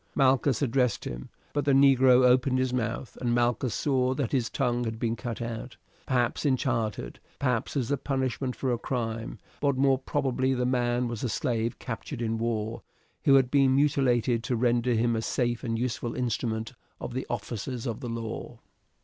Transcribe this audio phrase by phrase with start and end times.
[0.15, 4.83] Malchus addressed him; but the negro opened his mouth, and Malchus saw that his tongue
[4.83, 5.77] had been cut out,
[6.07, 11.07] perhaps in childhood, perhaps as a punishment for a crime; but more probably the man
[11.07, 12.81] was a slave captured in war,
[13.25, 17.85] who had been mutilated to render him a safe and useful instrument of the officers
[17.85, 18.57] of the law.